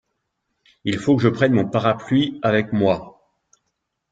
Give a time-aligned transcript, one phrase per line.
[0.83, 3.21] Il faut que je prenne mon parapluie avec moi.